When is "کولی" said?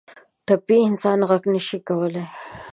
1.87-2.25